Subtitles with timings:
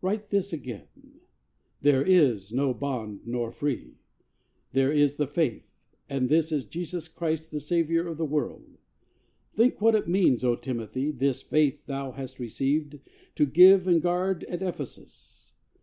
[0.00, 0.84] Write this again:
[1.82, 3.98] There is no bond nor free!
[4.72, 5.66] This is the Faith;
[6.08, 8.78] and this is Jesus Christ, The Saviour of the world!
[9.52, 13.00] Think what it means, O Timothy, this Faith thou hast received
[13.34, 15.52] To give and guard at Ephesus.